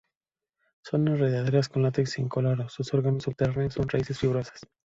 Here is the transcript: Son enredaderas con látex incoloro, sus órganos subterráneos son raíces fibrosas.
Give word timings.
Son 0.83 1.07
enredaderas 1.07 1.69
con 1.69 1.83
látex 1.83 2.17
incoloro, 2.17 2.67
sus 2.69 2.91
órganos 2.95 3.21
subterráneos 3.21 3.75
son 3.75 3.87
raíces 3.87 4.17
fibrosas. 4.17 4.61